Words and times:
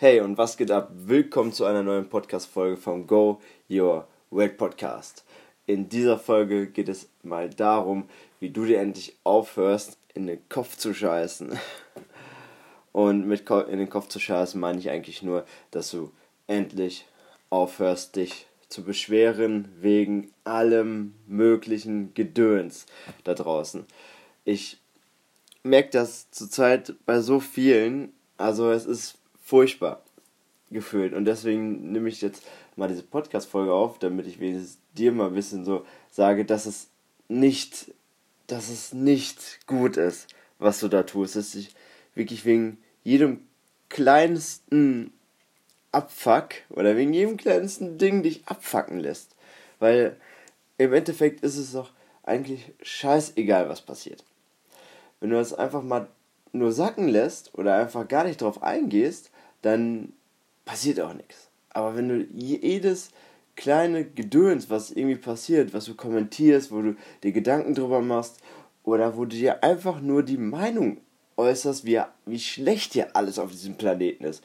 Hey 0.00 0.20
und 0.20 0.38
was 0.38 0.56
geht 0.56 0.70
ab? 0.70 0.92
Willkommen 0.94 1.52
zu 1.52 1.64
einer 1.64 1.82
neuen 1.82 2.08
Podcast-Folge 2.08 2.76
vom 2.76 3.08
Go 3.08 3.40
Your 3.68 4.06
Weight 4.30 4.56
Podcast. 4.56 5.24
In 5.66 5.88
dieser 5.88 6.20
Folge 6.20 6.68
geht 6.68 6.88
es 6.88 7.08
mal 7.24 7.50
darum, 7.50 8.08
wie 8.38 8.50
du 8.50 8.64
dir 8.64 8.78
endlich 8.78 9.16
aufhörst, 9.24 9.98
in 10.14 10.28
den 10.28 10.38
Kopf 10.48 10.76
zu 10.76 10.94
scheißen. 10.94 11.58
Und 12.92 13.26
mit 13.26 13.50
in 13.50 13.78
den 13.80 13.90
Kopf 13.90 14.06
zu 14.06 14.20
scheißen 14.20 14.60
meine 14.60 14.78
ich 14.78 14.88
eigentlich 14.88 15.24
nur, 15.24 15.44
dass 15.72 15.90
du 15.90 16.12
endlich 16.46 17.04
aufhörst, 17.50 18.14
dich 18.14 18.46
zu 18.68 18.84
beschweren 18.84 19.66
wegen 19.80 20.30
allem 20.44 21.14
möglichen 21.26 22.14
Gedöns 22.14 22.86
da 23.24 23.34
draußen. 23.34 23.84
Ich 24.44 24.78
merke 25.64 25.90
das 25.90 26.30
zurzeit 26.30 26.94
bei 27.04 27.18
so 27.20 27.40
vielen, 27.40 28.12
also 28.36 28.70
es 28.70 28.86
ist 28.86 29.18
furchtbar 29.48 30.02
gefühlt 30.70 31.14
und 31.14 31.24
deswegen 31.24 31.90
nehme 31.90 32.10
ich 32.10 32.20
jetzt 32.20 32.42
mal 32.76 32.86
diese 32.86 33.02
Podcast-Folge 33.02 33.72
auf, 33.72 33.98
damit 33.98 34.26
ich 34.26 34.40
wenigstens 34.40 34.78
dir 34.92 35.10
mal 35.10 35.28
ein 35.28 35.34
bisschen 35.34 35.64
so 35.64 35.86
sage, 36.10 36.44
dass 36.44 36.66
es 36.66 36.90
nicht, 37.28 37.94
dass 38.46 38.68
es 38.68 38.92
nicht 38.92 39.66
gut 39.66 39.96
ist, 39.96 40.26
was 40.58 40.80
du 40.80 40.88
da 40.88 41.04
tust, 41.04 41.34
dass 41.34 41.52
dich 41.52 41.74
wirklich 42.14 42.44
wegen 42.44 42.76
jedem 43.04 43.40
kleinsten 43.88 45.14
Abfuck 45.92 46.50
oder 46.68 46.98
wegen 46.98 47.14
jedem 47.14 47.38
kleinsten 47.38 47.96
Ding 47.96 48.22
dich 48.22 48.42
abfacken 48.44 49.00
lässt. 49.00 49.34
Weil 49.78 50.16
im 50.76 50.92
Endeffekt 50.92 51.40
ist 51.40 51.56
es 51.56 51.72
doch 51.72 51.92
eigentlich 52.22 52.72
scheißegal, 52.82 53.70
was 53.70 53.80
passiert. 53.80 54.24
Wenn 55.20 55.30
du 55.30 55.36
das 55.36 55.54
einfach 55.54 55.82
mal 55.82 56.06
nur 56.52 56.72
sacken 56.72 57.08
lässt 57.08 57.54
oder 57.54 57.76
einfach 57.76 58.06
gar 58.08 58.24
nicht 58.24 58.42
drauf 58.42 58.62
eingehst, 58.62 59.30
dann 59.62 60.12
passiert 60.64 61.00
auch 61.00 61.14
nichts. 61.14 61.48
Aber 61.70 61.96
wenn 61.96 62.08
du 62.08 62.26
jedes 62.32 63.10
kleine 63.56 64.04
Gedöns, 64.04 64.70
was 64.70 64.90
irgendwie 64.90 65.16
passiert, 65.16 65.74
was 65.74 65.86
du 65.86 65.94
kommentierst, 65.94 66.70
wo 66.70 66.82
du 66.82 66.96
dir 67.22 67.32
Gedanken 67.32 67.74
drüber 67.74 68.00
machst 68.00 68.40
oder 68.84 69.16
wo 69.16 69.24
du 69.24 69.36
dir 69.36 69.62
einfach 69.64 70.00
nur 70.00 70.22
die 70.22 70.38
Meinung 70.38 70.98
äußerst, 71.36 71.84
wie, 71.84 72.00
wie 72.26 72.38
schlecht 72.38 72.92
hier 72.92 73.16
alles 73.16 73.38
auf 73.38 73.50
diesem 73.50 73.76
Planeten 73.76 74.24
ist. 74.24 74.42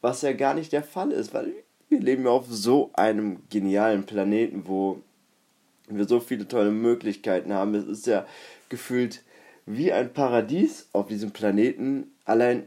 Was 0.00 0.22
ja 0.22 0.32
gar 0.32 0.54
nicht 0.54 0.72
der 0.72 0.82
Fall 0.82 1.10
ist, 1.10 1.34
weil 1.34 1.52
wir 1.88 2.00
leben 2.00 2.24
ja 2.24 2.30
auf 2.30 2.46
so 2.48 2.90
einem 2.94 3.40
genialen 3.50 4.04
Planeten, 4.04 4.64
wo 4.66 5.00
wir 5.88 6.06
so 6.06 6.20
viele 6.20 6.46
tolle 6.46 6.70
Möglichkeiten 6.70 7.52
haben. 7.52 7.74
Es 7.74 7.86
ist 7.86 8.06
ja 8.06 8.26
gefühlt 8.68 9.22
wie 9.66 9.92
ein 9.92 10.12
Paradies 10.12 10.88
auf 10.92 11.08
diesem 11.08 11.32
Planeten. 11.32 12.12
Allein 12.24 12.64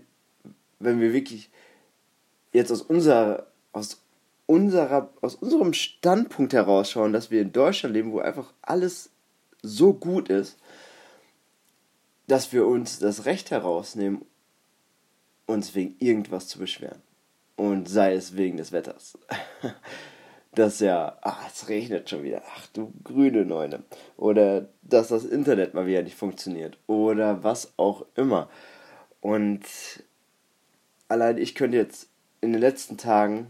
wenn 0.83 0.99
wir 0.99 1.13
wirklich 1.13 1.49
jetzt 2.53 2.71
aus 2.71 2.81
unserer, 2.81 3.47
aus 3.73 4.01
unserer, 4.45 5.09
aus 5.21 5.35
unserem 5.35 5.73
Standpunkt 5.73 6.53
herausschauen, 6.53 7.13
dass 7.13 7.31
wir 7.31 7.41
in 7.41 7.51
Deutschland 7.51 7.95
leben, 7.95 8.11
wo 8.11 8.19
einfach 8.19 8.53
alles 8.61 9.09
so 9.61 9.93
gut 9.93 10.29
ist, 10.29 10.57
dass 12.27 12.53
wir 12.53 12.65
uns 12.65 12.99
das 12.99 13.25
Recht 13.25 13.51
herausnehmen, 13.51 14.25
uns 15.45 15.75
wegen 15.75 15.95
irgendwas 15.99 16.47
zu 16.47 16.59
beschweren. 16.59 17.01
Und 17.55 17.87
sei 17.87 18.13
es 18.13 18.35
wegen 18.35 18.57
des 18.57 18.71
Wetters. 18.71 19.17
dass 20.55 20.79
ja, 20.79 21.17
ach, 21.21 21.47
es 21.47 21.67
regnet 21.69 22.09
schon 22.09 22.23
wieder, 22.23 22.43
ach 22.55 22.67
du 22.67 22.93
grüne 23.03 23.45
Neune. 23.45 23.83
Oder 24.17 24.69
dass 24.81 25.07
das 25.07 25.25
Internet 25.25 25.73
mal 25.73 25.85
wieder 25.85 26.03
nicht 26.03 26.15
funktioniert. 26.15 26.77
Oder 26.87 27.43
was 27.43 27.73
auch 27.77 28.05
immer. 28.15 28.49
Und 29.21 29.63
allein 31.07 31.37
ich 31.37 31.55
könnte 31.55 31.77
jetzt 31.77 32.09
in 32.43 32.51
den 32.51 32.61
letzten 32.61 32.97
Tagen 32.97 33.47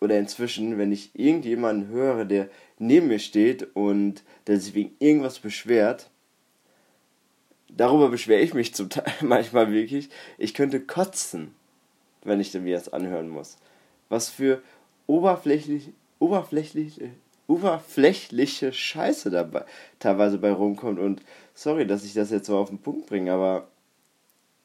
oder 0.00 0.18
inzwischen, 0.18 0.78
wenn 0.78 0.92
ich 0.92 1.10
irgendjemanden 1.14 1.88
höre, 1.88 2.24
der 2.26 2.48
neben 2.78 3.08
mir 3.08 3.18
steht 3.18 3.74
und 3.74 4.22
der 4.46 4.60
sich 4.60 4.74
wegen 4.74 4.94
irgendwas 4.98 5.38
beschwert, 5.38 6.10
darüber 7.68 8.10
beschwere 8.10 8.40
ich 8.40 8.54
mich 8.54 8.74
zum 8.74 8.90
Teil 8.90 9.12
manchmal 9.22 9.72
wirklich, 9.72 10.10
ich 10.38 10.54
könnte 10.54 10.80
kotzen, 10.80 11.54
wenn 12.24 12.40
ich 12.40 12.52
mir 12.54 12.76
das 12.76 12.92
anhören 12.92 13.28
muss. 13.28 13.56
Was 14.08 14.28
für 14.28 14.62
oberflächlich, 15.06 15.90
oberflächliche, 16.18 17.10
oberflächliche 17.46 18.72
Scheiße 18.72 19.30
dabei 19.30 19.64
teilweise 19.98 20.38
bei 20.38 20.52
rumkommt. 20.52 20.98
Und 20.98 21.22
sorry, 21.54 21.86
dass 21.86 22.04
ich 22.04 22.12
das 22.12 22.30
jetzt 22.30 22.46
so 22.46 22.58
auf 22.58 22.68
den 22.68 22.78
Punkt 22.78 23.06
bringe, 23.06 23.32
aber 23.32 23.68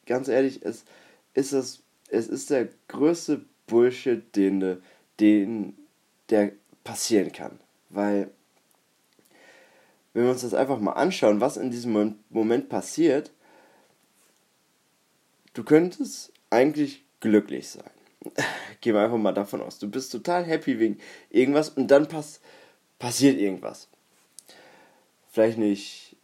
ganz 0.05 0.27
ehrlich, 0.27 0.59
es 0.63 0.83
ist 1.33 1.53
das, 1.53 1.81
es 2.09 2.27
ist 2.27 2.49
der 2.49 2.67
größte 2.89 3.45
Bullshit, 3.71 4.35
den, 4.35 4.81
den 5.19 5.77
der 6.29 6.51
passieren 6.83 7.31
kann. 7.31 7.57
Weil, 7.89 8.29
wenn 10.13 10.23
wir 10.23 10.31
uns 10.31 10.41
das 10.41 10.53
einfach 10.53 10.79
mal 10.79 10.93
anschauen, 10.93 11.39
was 11.39 11.55
in 11.55 11.71
diesem 11.71 12.17
Moment 12.29 12.67
passiert, 12.67 13.31
du 15.53 15.63
könntest 15.63 16.33
eigentlich 16.49 17.03
glücklich 17.21 17.69
sein. 17.69 17.89
Gehen 18.81 18.93
wir 18.93 19.01
einfach 19.01 19.17
mal 19.17 19.31
davon 19.31 19.61
aus. 19.61 19.79
Du 19.79 19.89
bist 19.89 20.11
total 20.11 20.43
happy 20.43 20.77
wegen 20.79 20.99
irgendwas 21.29 21.69
und 21.69 21.87
dann 21.87 22.07
pass 22.07 22.41
passiert 22.99 23.39
irgendwas. 23.39 23.87
Vielleicht 25.31 25.57
nicht. 25.57 26.15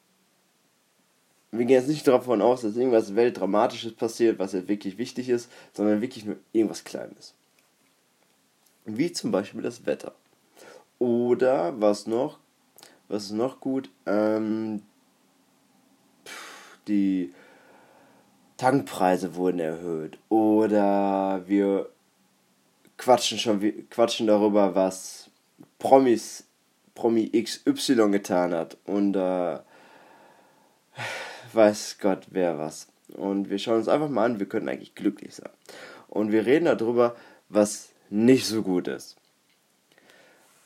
Wir 1.52 1.66
gehen 1.66 1.80
jetzt 1.80 1.88
nicht 1.88 2.06
davon 2.08 2.42
aus, 2.42 2.62
dass 2.62 2.76
irgendwas 2.76 3.16
Weltdramatisches 3.16 3.94
passiert, 3.94 4.38
was 4.38 4.52
jetzt 4.52 4.68
wirklich 4.68 4.98
wichtig 4.98 5.30
ist, 5.30 5.50
sondern 5.74 6.02
wirklich 6.02 6.26
nur 6.26 6.36
irgendwas 6.52 6.84
Kleines. 6.84 7.34
Wie 8.90 9.12
zum 9.12 9.32
Beispiel 9.32 9.62
das 9.62 9.86
Wetter. 9.86 10.14
Oder 10.98 11.80
was 11.80 12.08
noch? 12.08 12.40
Was 13.10 13.26
ist 13.26 13.32
noch 13.32 13.60
gut? 13.60 13.90
Ähm, 14.06 14.82
die 16.88 17.34
Tankpreise 18.56 19.36
wurden 19.36 19.60
erhöht. 19.60 20.18
Oder 20.30 21.44
wir 21.48 21.90
quatschen 22.98 23.38
schon 23.38 23.90
quatschen 23.90 24.26
darüber, 24.26 24.74
was 24.74 25.30
Promis 25.80 26.46
Promi 26.96 27.30
XY 27.30 28.10
getan 28.10 28.54
hat. 28.54 28.78
Und 28.86 29.18
äh, 29.18 29.60
weiß 31.52 31.98
Gott 32.00 32.28
wer 32.32 32.58
was. 32.58 32.88
Und 33.10 33.50
wir 33.50 33.60
schauen 33.60 33.80
uns 33.80 33.90
einfach 33.90 34.10
mal 34.10 34.24
an, 34.24 34.40
wir 34.40 34.48
können 34.48 34.70
eigentlich 34.70 34.96
glücklich 34.96 35.36
sein. 35.36 35.52
Und 36.08 36.32
wir 36.32 36.46
reden 36.46 36.66
darüber, 36.66 37.18
was 37.50 37.90
nicht 38.10 38.46
so 38.46 38.64
gut 38.64 38.88
ist. 38.88 39.18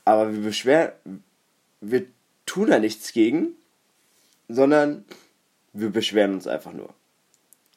Aber 0.05 0.33
wir 0.33 0.41
beschweren, 0.41 0.91
wir 1.79 2.05
tun 2.45 2.69
da 2.69 2.79
nichts 2.79 3.13
gegen, 3.13 3.55
sondern 4.47 5.05
wir 5.73 5.89
beschweren 5.89 6.33
uns 6.33 6.47
einfach 6.47 6.73
nur. 6.73 6.93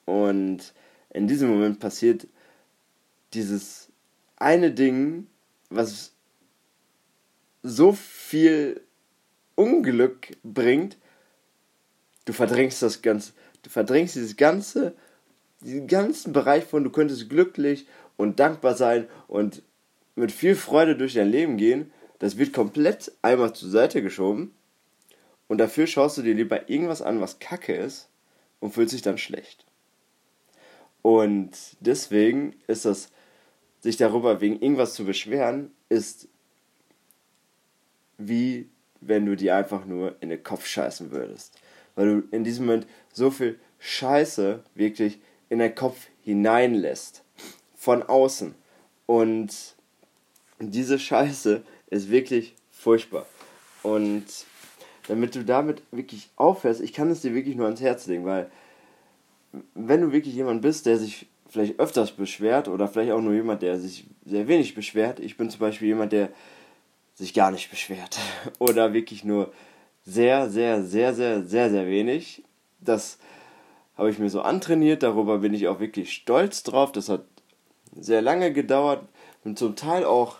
Und 0.04 0.74
in 1.10 1.28
diesem 1.28 1.48
Moment 1.48 1.80
passiert 1.80 2.26
dieses 3.32 3.88
eine 4.36 4.72
Ding, 4.72 5.26
was 5.70 6.12
so 7.62 7.92
viel 7.92 8.80
Unglück 9.54 10.36
bringt, 10.42 10.96
du 12.24 12.32
verdrängst 12.32 12.82
das 12.82 13.02
Ganze, 13.02 13.32
du 13.62 13.70
verdrängst 13.70 14.16
dieses 14.16 14.36
ganze, 14.36 14.94
diesen 15.60 15.86
ganzen 15.86 16.32
Bereich 16.32 16.64
von, 16.64 16.84
du 16.84 16.90
könntest 16.90 17.30
glücklich 17.30 17.86
und 18.16 18.40
dankbar 18.40 18.74
sein 18.74 19.08
und 19.28 19.62
mit 20.14 20.32
viel 20.32 20.54
Freude 20.54 20.96
durch 20.96 21.14
dein 21.14 21.30
Leben 21.30 21.56
gehen, 21.56 21.92
das 22.18 22.38
wird 22.38 22.52
komplett 22.52 23.12
einmal 23.22 23.52
zur 23.54 23.68
Seite 23.68 24.02
geschoben 24.02 24.54
und 25.48 25.58
dafür 25.58 25.86
schaust 25.86 26.18
du 26.18 26.22
dir 26.22 26.34
lieber 26.34 26.68
irgendwas 26.68 27.02
an, 27.02 27.20
was 27.20 27.38
kacke 27.38 27.74
ist 27.74 28.08
und 28.60 28.72
fühlst 28.72 28.94
dich 28.94 29.02
dann 29.02 29.18
schlecht. 29.18 29.66
Und 31.02 31.50
deswegen 31.80 32.54
ist 32.66 32.86
das, 32.86 33.10
sich 33.80 33.96
darüber 33.96 34.40
wegen 34.40 34.60
irgendwas 34.60 34.94
zu 34.94 35.04
beschweren, 35.04 35.70
ist 35.90 36.28
wie 38.16 38.70
wenn 39.00 39.26
du 39.26 39.36
dir 39.36 39.56
einfach 39.56 39.84
nur 39.84 40.16
in 40.20 40.30
den 40.30 40.42
Kopf 40.42 40.66
scheißen 40.66 41.10
würdest. 41.10 41.58
Weil 41.94 42.06
du 42.06 42.28
in 42.34 42.44
diesem 42.44 42.66
Moment 42.66 42.86
so 43.12 43.30
viel 43.30 43.58
Scheiße 43.80 44.64
wirklich 44.74 45.20
in 45.50 45.58
deinen 45.58 45.74
Kopf 45.74 46.06
hineinlässt 46.22 47.23
von 47.84 48.02
außen. 48.02 48.54
Und 49.04 49.74
diese 50.58 50.98
Scheiße 50.98 51.62
ist 51.90 52.10
wirklich 52.10 52.54
furchtbar. 52.70 53.26
Und 53.82 54.24
damit 55.06 55.34
du 55.34 55.44
damit 55.44 55.82
wirklich 55.90 56.30
aufhörst, 56.36 56.80
ich 56.80 56.94
kann 56.94 57.10
es 57.10 57.20
dir 57.20 57.34
wirklich 57.34 57.56
nur 57.56 57.66
ans 57.66 57.82
Herz 57.82 58.06
legen, 58.06 58.24
weil 58.24 58.50
wenn 59.74 60.00
du 60.00 60.12
wirklich 60.12 60.34
jemand 60.34 60.62
bist, 60.62 60.86
der 60.86 60.96
sich 60.96 61.26
vielleicht 61.50 61.78
öfters 61.78 62.12
beschwert 62.12 62.68
oder 62.68 62.88
vielleicht 62.88 63.12
auch 63.12 63.20
nur 63.20 63.34
jemand, 63.34 63.60
der 63.60 63.78
sich 63.78 64.06
sehr 64.24 64.48
wenig 64.48 64.74
beschwert, 64.74 65.20
ich 65.20 65.36
bin 65.36 65.50
zum 65.50 65.60
Beispiel 65.60 65.88
jemand, 65.88 66.12
der 66.12 66.30
sich 67.14 67.34
gar 67.34 67.50
nicht 67.50 67.70
beschwert 67.70 68.18
oder 68.58 68.94
wirklich 68.94 69.24
nur 69.24 69.52
sehr, 70.06 70.48
sehr, 70.48 70.82
sehr, 70.82 71.12
sehr, 71.12 71.44
sehr, 71.44 71.68
sehr 71.68 71.86
wenig. 71.86 72.42
Das 72.80 73.18
habe 73.98 74.08
ich 74.08 74.18
mir 74.18 74.30
so 74.30 74.40
antrainiert, 74.40 75.02
darüber 75.02 75.38
bin 75.38 75.52
ich 75.52 75.68
auch 75.68 75.80
wirklich 75.80 76.14
stolz 76.14 76.62
drauf. 76.62 76.90
Das 76.90 77.10
hat 77.10 77.24
sehr 77.98 78.22
lange 78.22 78.52
gedauert 78.52 79.06
und 79.44 79.58
zum 79.58 79.76
Teil 79.76 80.04
auch 80.04 80.36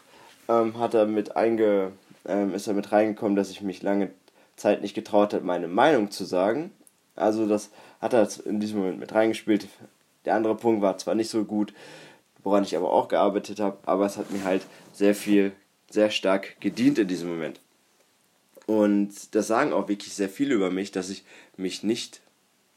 ähm, 0.49 0.79
hat 0.79 0.95
er 0.95 1.07
mit 1.07 1.37
einge, 1.37 1.93
ähm, 2.27 2.55
ist 2.55 2.67
er 2.67 2.75
mit 2.75 2.93
reingekommen, 2.93 3.37
dass 3.37 3.51
ich 3.51 3.61
mich 3.61 3.83
lange 3.83 4.11
Zeit 4.57 4.83
nicht 4.83 4.95
getraut 4.95 5.35
habe, 5.35 5.45
meine 5.45 5.69
Meinung 5.69 6.11
zu 6.11 6.25
sagen. 6.25 6.73
Also 7.17 7.47
das 7.47 7.71
hat 8.01 8.13
er 8.13 8.29
in 8.45 8.61
diesem 8.61 8.79
Moment 8.79 8.99
mit 8.99 9.15
reingespielt. 9.15 9.69
Der 10.25 10.35
andere 10.35 10.55
Punkt 10.55 10.83
war 10.83 10.99
zwar 10.99 11.15
nicht 11.15 11.31
so 11.31 11.45
gut, 11.45 11.73
woran 12.43 12.65
ich 12.65 12.77
aber 12.77 12.93
auch 12.93 13.09
gearbeitet 13.09 13.61
habe, 13.61 13.79
aber 13.87 14.07
es 14.07 14.17
hat 14.17 14.31
mir 14.31 14.45
halt 14.45 14.63
sehr 14.93 15.15
viel, 15.15 15.53
sehr 15.91 16.11
stark 16.11 16.61
gedient 16.61 16.99
in 16.99 17.09
diesem 17.09 17.29
Moment. 17.29 17.61
Und 18.67 19.35
das 19.35 19.47
sagen 19.47 19.73
auch 19.73 19.89
wirklich 19.89 20.15
sehr 20.15 20.29
viele 20.29 20.55
über 20.55 20.71
mich, 20.71 20.91
dass 20.91 21.11
ich 21.11 21.25
mich 21.57 21.83
nicht 21.83 22.21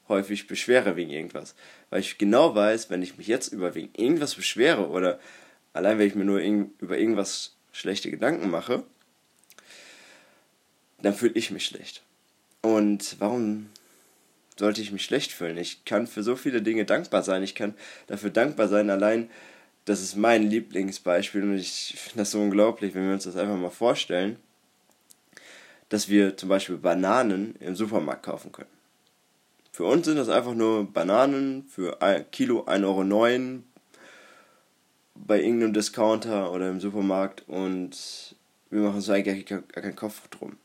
häufig 0.09 0.47
beschwere 0.47 0.95
wegen 0.95 1.11
irgendwas. 1.11 1.55
Weil 1.89 2.01
ich 2.01 2.17
genau 2.17 2.55
weiß, 2.55 2.89
wenn 2.89 3.01
ich 3.01 3.17
mich 3.17 3.27
jetzt 3.27 3.53
über 3.53 3.75
wegen 3.75 3.89
irgendwas 3.95 4.35
beschwere 4.35 4.89
oder 4.89 5.19
allein 5.73 5.99
wenn 5.99 6.07
ich 6.07 6.15
mir 6.15 6.25
nur 6.25 6.39
über 6.39 6.97
irgendwas 6.97 7.55
schlechte 7.71 8.09
Gedanken 8.09 8.49
mache, 8.49 8.83
dann 11.01 11.13
fühle 11.13 11.33
ich 11.35 11.51
mich 11.51 11.65
schlecht. 11.65 12.03
Und 12.61 13.15
warum 13.19 13.69
sollte 14.57 14.81
ich 14.81 14.91
mich 14.91 15.05
schlecht 15.05 15.31
fühlen? 15.31 15.57
Ich 15.57 15.85
kann 15.85 16.07
für 16.07 16.23
so 16.23 16.35
viele 16.35 16.61
Dinge 16.61 16.85
dankbar 16.85 17.23
sein. 17.23 17.43
Ich 17.43 17.55
kann 17.55 17.75
dafür 18.07 18.31
dankbar 18.31 18.67
sein, 18.67 18.89
allein, 18.89 19.29
das 19.85 20.01
ist 20.01 20.15
mein 20.15 20.49
Lieblingsbeispiel 20.49 21.43
und 21.43 21.57
ich 21.57 21.95
finde 21.97 22.19
das 22.19 22.31
so 22.31 22.41
unglaublich, 22.41 22.93
wenn 22.93 23.05
wir 23.05 23.13
uns 23.13 23.23
das 23.23 23.37
einfach 23.37 23.55
mal 23.55 23.69
vorstellen, 23.69 24.37
dass 25.89 26.09
wir 26.09 26.35
zum 26.35 26.49
Beispiel 26.49 26.77
Bananen 26.77 27.55
im 27.59 27.75
Supermarkt 27.75 28.23
kaufen 28.23 28.51
können. 28.51 28.76
Für 29.77 29.85
uns 29.85 30.07
sind 30.07 30.17
das 30.17 30.27
einfach 30.27 30.55
nur 30.55 30.91
Bananen 30.91 31.67
für 31.67 31.99
Kilo 32.31 32.65
1,09 32.65 32.83
Euro 32.83 33.63
bei 35.13 35.39
irgendeinem 35.39 35.73
Discounter 35.73 36.51
oder 36.51 36.67
im 36.67 36.79
Supermarkt 36.79 37.43
und 37.47 38.35
wir 38.71 38.81
machen 38.81 38.95
uns 38.95 39.07
eigentlich 39.07 39.45
gar 39.45 39.61
keinen 39.61 39.95
Kopf 39.95 40.27
drum. 40.29 40.57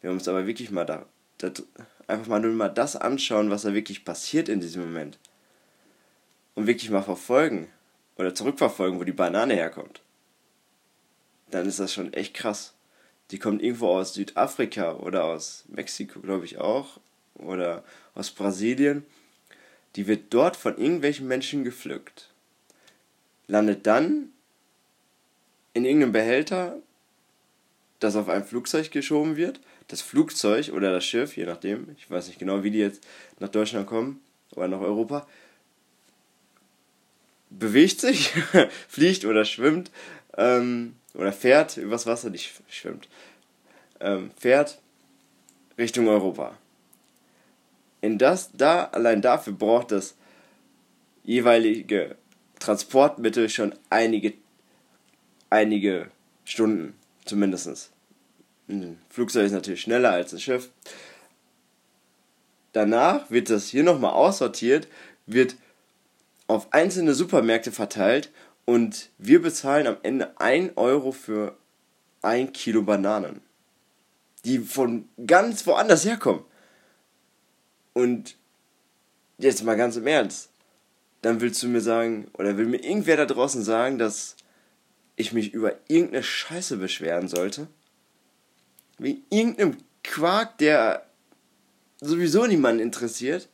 Wir 0.00 0.10
haben 0.10 0.18
uns 0.18 0.28
aber 0.28 0.46
wirklich 0.46 0.70
mal 0.70 0.84
da, 0.84 1.04
da 1.38 1.50
einfach 2.06 2.28
mal 2.28 2.38
nur 2.38 2.52
mal 2.52 2.68
das 2.68 2.94
anschauen, 2.94 3.50
was 3.50 3.62
da 3.62 3.74
wirklich 3.74 4.04
passiert 4.04 4.48
in 4.48 4.60
diesem 4.60 4.82
Moment. 4.82 5.18
Und 6.54 6.68
wirklich 6.68 6.90
mal 6.90 7.02
verfolgen 7.02 7.66
oder 8.14 8.36
zurückverfolgen, 8.36 9.00
wo 9.00 9.02
die 9.02 9.10
Banane 9.10 9.54
herkommt. 9.54 10.00
Dann 11.50 11.66
ist 11.66 11.80
das 11.80 11.92
schon 11.92 12.12
echt 12.12 12.34
krass. 12.34 12.74
Die 13.32 13.40
kommt 13.40 13.64
irgendwo 13.64 13.88
aus 13.88 14.14
Südafrika 14.14 14.92
oder 14.92 15.24
aus 15.24 15.64
Mexiko, 15.66 16.20
glaube 16.20 16.44
ich 16.44 16.58
auch, 16.58 17.00
oder 17.34 17.84
aus 18.14 18.30
Brasilien. 18.30 19.04
Die 19.96 20.06
wird 20.06 20.32
dort 20.34 20.56
von 20.56 20.76
irgendwelchen 20.76 21.28
Menschen 21.28 21.64
gepflückt. 21.64 22.30
Landet 23.46 23.86
dann 23.86 24.30
in 25.72 25.84
irgendeinem 25.84 26.12
Behälter, 26.12 26.76
das 28.00 28.16
auf 28.16 28.28
ein 28.28 28.44
Flugzeug 28.44 28.90
geschoben 28.90 29.36
wird 29.36 29.60
das 29.88 30.00
Flugzeug 30.00 30.70
oder 30.72 30.92
das 30.92 31.04
Schiff, 31.04 31.36
je 31.36 31.44
nachdem, 31.44 31.94
ich 31.96 32.10
weiß 32.10 32.28
nicht 32.28 32.38
genau, 32.38 32.62
wie 32.62 32.70
die 32.70 32.78
jetzt 32.78 33.06
nach 33.38 33.48
Deutschland 33.48 33.86
kommen 33.86 34.20
oder 34.52 34.68
nach 34.68 34.80
Europa, 34.80 35.26
bewegt 37.50 38.00
sich, 38.00 38.32
fliegt 38.88 39.24
oder 39.24 39.44
schwimmt 39.44 39.90
ähm, 40.36 40.96
oder 41.14 41.32
fährt 41.32 41.76
übers 41.76 42.06
Wasser, 42.06 42.30
nicht 42.30 42.52
schwimmt, 42.68 43.08
ähm, 44.00 44.30
fährt 44.36 44.80
Richtung 45.76 46.08
Europa. 46.08 46.56
In 48.04 48.18
das, 48.18 48.50
da, 48.52 48.84
allein 48.92 49.22
dafür 49.22 49.54
braucht 49.54 49.90
das 49.90 50.14
jeweilige 51.22 52.16
Transportmittel 52.58 53.48
schon 53.48 53.74
einige, 53.88 54.34
einige 55.48 56.10
Stunden, 56.44 56.92
zumindest. 57.24 57.92
Ein 58.68 58.98
Flugzeug 59.08 59.46
ist 59.46 59.52
natürlich 59.52 59.80
schneller 59.80 60.10
als 60.10 60.34
ein 60.34 60.38
Schiff. 60.38 60.68
Danach 62.74 63.30
wird 63.30 63.48
das 63.48 63.68
hier 63.68 63.84
nochmal 63.84 64.12
aussortiert, 64.12 64.86
wird 65.24 65.56
auf 66.46 66.74
einzelne 66.74 67.14
Supermärkte 67.14 67.72
verteilt 67.72 68.30
und 68.66 69.08
wir 69.16 69.40
bezahlen 69.40 69.86
am 69.86 69.96
Ende 70.02 70.38
1 70.38 70.76
Euro 70.76 71.10
für 71.10 71.56
ein 72.20 72.52
Kilo 72.52 72.82
Bananen, 72.82 73.40
die 74.44 74.58
von 74.58 75.08
ganz 75.26 75.66
woanders 75.66 76.04
herkommen. 76.04 76.44
Und 77.94 78.36
jetzt 79.38 79.64
mal 79.64 79.76
ganz 79.76 79.96
im 79.96 80.06
Ernst, 80.06 80.50
dann 81.22 81.40
willst 81.40 81.62
du 81.62 81.68
mir 81.68 81.80
sagen, 81.80 82.28
oder 82.34 82.58
will 82.58 82.66
mir 82.66 82.84
irgendwer 82.84 83.16
da 83.16 83.24
draußen 83.24 83.62
sagen, 83.62 83.98
dass 83.98 84.36
ich 85.16 85.32
mich 85.32 85.54
über 85.54 85.74
irgendeine 85.88 86.22
Scheiße 86.22 86.76
beschweren 86.76 87.28
sollte? 87.28 87.68
Wegen 88.98 89.24
irgendeinem 89.30 89.78
Quark, 90.02 90.58
der 90.58 91.06
sowieso 92.00 92.46
niemanden 92.46 92.82
interessiert. 92.82 93.48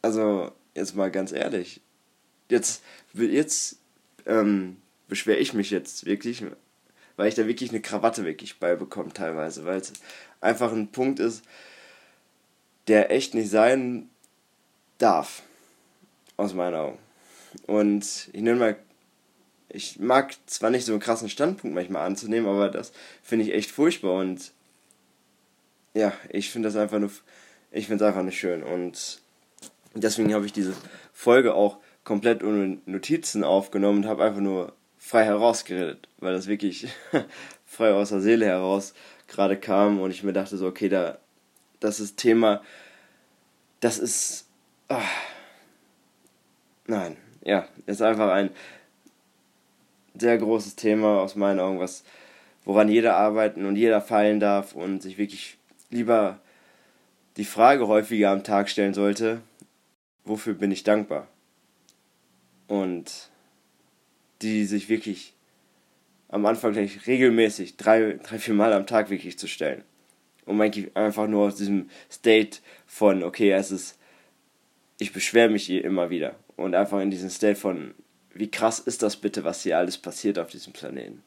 Also, 0.00 0.52
jetzt 0.74 0.94
mal 0.94 1.10
ganz 1.10 1.32
ehrlich. 1.32 1.80
Jetzt, 2.48 2.82
jetzt 3.12 3.78
ähm, 4.26 4.76
beschwere 5.08 5.38
ich 5.38 5.52
mich 5.52 5.70
jetzt 5.70 6.06
wirklich, 6.06 6.44
weil 7.16 7.28
ich 7.28 7.34
da 7.34 7.46
wirklich 7.46 7.70
eine 7.70 7.82
Krawatte 7.82 8.24
wirklich 8.24 8.60
beibekomme 8.60 9.12
teilweise, 9.12 9.64
weil 9.64 9.80
es 9.80 9.92
einfach 10.40 10.72
ein 10.72 10.92
Punkt 10.92 11.18
ist, 11.18 11.42
der 12.88 13.10
echt 13.10 13.34
nicht 13.34 13.50
sein 13.50 14.08
darf. 14.98 15.42
Aus 16.36 16.54
meinen 16.54 16.74
Augen. 16.74 16.98
Und 17.66 18.28
ich 18.32 18.40
nenne 18.40 18.58
mal 18.58 18.76
ich 19.68 19.98
mag 19.98 20.34
zwar 20.46 20.70
nicht 20.70 20.86
so 20.86 20.92
einen 20.92 21.00
krassen 21.00 21.28
Standpunkt 21.28 21.74
manchmal 21.74 22.06
anzunehmen, 22.06 22.48
aber 22.48 22.68
das 22.68 22.92
finde 23.22 23.44
ich 23.44 23.54
echt 23.54 23.70
furchtbar 23.70 24.14
und 24.14 24.52
ja, 25.94 26.12
ich 26.30 26.50
finde 26.50 26.68
das 26.68 26.76
einfach 26.76 26.98
nur, 26.98 27.10
ich 27.70 27.86
finde 27.86 28.04
es 28.04 28.08
einfach 28.08 28.22
nicht 28.22 28.38
schön 28.38 28.62
und 28.62 29.20
deswegen 29.94 30.32
habe 30.32 30.46
ich 30.46 30.52
diese 30.52 30.74
Folge 31.12 31.54
auch 31.54 31.78
komplett 32.04 32.42
ohne 32.42 32.78
Notizen 32.86 33.44
aufgenommen 33.44 34.04
und 34.04 34.08
habe 34.08 34.24
einfach 34.24 34.40
nur 34.40 34.72
frei 34.96 35.24
herausgeredet, 35.24 36.08
weil 36.18 36.32
das 36.32 36.46
wirklich 36.46 36.88
frei 37.66 37.92
aus 37.92 38.08
der 38.08 38.20
Seele 38.20 38.46
heraus 38.46 38.94
gerade 39.26 39.58
kam 39.58 40.00
und 40.00 40.10
ich 40.10 40.22
mir 40.22 40.32
dachte 40.32 40.56
so, 40.56 40.66
okay, 40.66 40.88
da, 40.88 41.18
das 41.80 42.00
ist 42.00 42.16
Thema, 42.16 42.62
das 43.80 43.98
ist, 43.98 44.46
ah, 44.88 45.02
nein, 46.86 47.16
ja, 47.42 47.66
ist 47.86 48.02
einfach 48.02 48.30
ein 48.30 48.50
sehr 50.14 50.38
großes 50.38 50.76
Thema 50.76 51.20
aus 51.20 51.36
meinen 51.36 51.60
Augen, 51.60 51.78
was, 51.78 52.04
woran 52.64 52.88
jeder 52.88 53.16
arbeiten 53.16 53.66
und 53.66 53.76
jeder 53.76 54.00
feilen 54.00 54.40
darf 54.40 54.74
und 54.74 55.02
sich 55.02 55.18
wirklich 55.18 55.58
lieber 55.90 56.40
die 57.36 57.44
Frage 57.44 57.86
häufiger 57.86 58.30
am 58.30 58.42
Tag 58.42 58.68
stellen 58.68 58.94
sollte, 58.94 59.40
wofür 60.24 60.54
bin 60.54 60.72
ich 60.72 60.82
dankbar? 60.82 61.28
Und 62.66 63.30
die 64.42 64.66
sich 64.66 64.88
wirklich 64.88 65.34
am 66.28 66.44
Anfang 66.46 66.72
gleich 66.72 67.06
regelmäßig 67.06 67.76
drei, 67.76 68.18
drei, 68.22 68.38
vier 68.38 68.54
Mal 68.54 68.72
am 68.72 68.86
Tag 68.86 69.08
wirklich 69.08 69.38
zu 69.38 69.46
stellen. 69.46 69.84
Um 70.48 70.60
einfach 70.60 71.26
nur 71.28 71.46
aus 71.46 71.56
diesem 71.56 71.90
State 72.10 72.58
von, 72.86 73.22
okay, 73.22 73.52
es 73.52 73.70
ist, 73.70 73.98
ich 74.98 75.12
beschwere 75.12 75.50
mich 75.50 75.66
hier 75.66 75.84
immer 75.84 76.08
wieder. 76.08 76.36
Und 76.56 76.74
einfach 76.74 77.00
in 77.00 77.10
diesem 77.10 77.28
State 77.28 77.56
von, 77.56 77.94
wie 78.32 78.50
krass 78.50 78.78
ist 78.78 79.02
das 79.02 79.16
bitte, 79.16 79.44
was 79.44 79.62
hier 79.62 79.76
alles 79.76 79.98
passiert 79.98 80.38
auf 80.38 80.48
diesem 80.48 80.72
Planeten? 80.72 81.22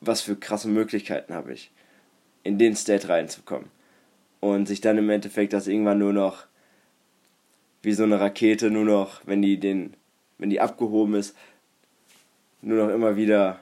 Was 0.00 0.22
für 0.22 0.34
krasse 0.34 0.68
Möglichkeiten 0.68 1.34
habe 1.34 1.52
ich, 1.52 1.70
in 2.42 2.58
den 2.58 2.74
State 2.74 3.08
reinzukommen? 3.08 3.70
Und 4.40 4.66
sich 4.66 4.80
dann 4.80 4.96
im 4.96 5.10
Endeffekt 5.10 5.52
das 5.52 5.66
irgendwann 5.66 5.98
nur 5.98 6.12
noch 6.12 6.46
wie 7.82 7.92
so 7.92 8.02
eine 8.02 8.18
Rakete 8.18 8.70
nur 8.70 8.84
noch, 8.84 9.20
wenn 9.26 9.42
die 9.42 9.60
den, 9.60 9.94
wenn 10.38 10.50
die 10.50 10.60
abgehoben 10.60 11.14
ist, 11.14 11.36
nur 12.62 12.84
noch 12.84 12.92
immer 12.92 13.16
wieder 13.16 13.60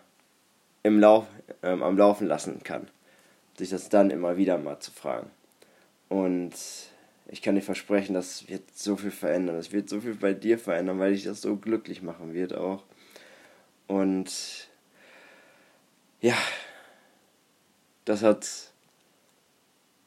im 0.82 1.00
Lauf, 1.00 1.26
ähm, 1.62 1.82
am 1.82 1.98
Laufen 1.98 2.26
lassen 2.26 2.62
kann. 2.62 2.88
Sich 3.56 3.70
das 3.70 3.88
dann 3.88 4.10
immer 4.10 4.36
wieder 4.36 4.58
mal 4.58 4.80
zu 4.80 4.90
fragen. 4.90 5.30
Und 6.08 6.52
ich 7.26 7.42
kann 7.42 7.54
dir 7.54 7.62
versprechen, 7.62 8.14
das 8.14 8.48
wird 8.48 8.62
so 8.74 8.96
viel 8.96 9.10
verändern. 9.10 9.56
Das 9.56 9.72
wird 9.72 9.88
so 9.88 10.00
viel 10.00 10.14
bei 10.14 10.32
dir 10.34 10.58
verändern, 10.58 10.98
weil 10.98 11.12
dich 11.12 11.24
das 11.24 11.40
so 11.40 11.56
glücklich 11.56 12.02
machen 12.02 12.34
wird 12.34 12.54
auch. 12.54 12.84
Und 13.86 14.68
ja, 16.20 16.36
das 18.04 18.22
hat 18.22 18.72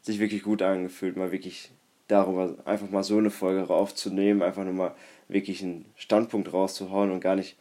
sich 0.01 0.19
wirklich 0.19 0.43
gut 0.43 0.61
angefühlt, 0.61 1.17
mal 1.17 1.31
wirklich 1.31 1.71
darüber 2.07 2.55
einfach 2.65 2.89
mal 2.89 3.03
so 3.03 3.17
eine 3.17 3.29
Folge 3.29 3.67
aufzunehmen, 3.73 4.41
einfach 4.41 4.63
nur 4.63 4.73
mal 4.73 4.95
wirklich 5.27 5.61
einen 5.61 5.85
Standpunkt 5.95 6.53
rauszuhauen 6.53 7.11
und 7.11 7.19
gar 7.19 7.35
nicht 7.35 7.57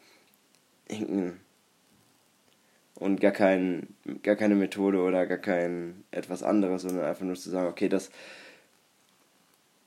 irgendeinen 0.88 1.40
und 2.96 3.20
gar 3.20 3.32
kein, 3.32 3.94
gar 4.22 4.36
keine 4.36 4.54
Methode 4.54 5.00
oder 5.00 5.26
gar 5.26 5.38
kein 5.38 6.04
etwas 6.10 6.42
anderes, 6.42 6.82
sondern 6.82 7.04
einfach 7.04 7.24
nur 7.24 7.36
zu 7.36 7.50
sagen, 7.50 7.68
okay, 7.68 7.88
das 7.88 8.10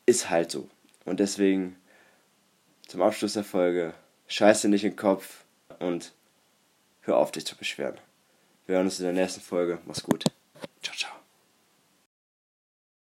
ist 0.06 0.30
halt 0.30 0.52
so. 0.52 0.68
Und 1.06 1.20
deswegen 1.20 1.76
zum 2.88 3.02
Abschluss 3.02 3.34
der 3.34 3.44
Folge 3.44 3.94
scheiß 4.28 4.62
dir 4.62 4.70
nicht 4.70 4.84
in 4.84 4.92
den 4.92 4.98
Kopf 4.98 5.44
und 5.80 6.14
hör 7.02 7.18
auf, 7.18 7.32
dich 7.32 7.46
zu 7.46 7.58
beschweren. 7.58 7.98
Wir 8.66 8.76
hören 8.76 8.86
uns 8.86 9.00
in 9.00 9.06
der 9.06 9.14
nächsten 9.14 9.42
Folge. 9.42 9.80
Mach's 9.86 10.04
gut. 10.04 10.26